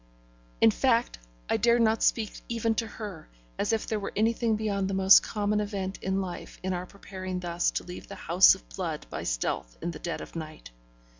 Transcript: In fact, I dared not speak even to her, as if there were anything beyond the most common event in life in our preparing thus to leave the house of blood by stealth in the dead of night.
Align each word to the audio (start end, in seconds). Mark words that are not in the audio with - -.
In 0.61 0.71
fact, 0.71 1.19
I 1.47 1.57
dared 1.57 1.83
not 1.83 2.01
speak 2.01 2.41
even 2.49 2.73
to 2.73 2.87
her, 2.87 3.29
as 3.59 3.71
if 3.71 3.85
there 3.85 3.99
were 3.99 4.11
anything 4.15 4.55
beyond 4.55 4.87
the 4.87 4.95
most 4.95 5.21
common 5.21 5.59
event 5.59 5.99
in 6.01 6.19
life 6.21 6.59
in 6.63 6.73
our 6.73 6.87
preparing 6.87 7.39
thus 7.39 7.69
to 7.69 7.83
leave 7.83 8.07
the 8.07 8.15
house 8.15 8.55
of 8.55 8.67
blood 8.69 9.05
by 9.11 9.21
stealth 9.21 9.77
in 9.79 9.91
the 9.91 9.99
dead 9.99 10.19
of 10.19 10.35
night. 10.35 10.71